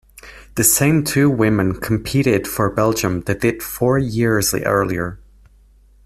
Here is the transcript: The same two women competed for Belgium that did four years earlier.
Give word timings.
The 0.55 0.63
same 0.63 1.03
two 1.03 1.29
women 1.29 1.79
competed 1.79 2.47
for 2.47 2.71
Belgium 2.71 3.21
that 3.27 3.41
did 3.41 3.61
four 3.61 3.99
years 3.99 4.51
earlier. 4.51 5.19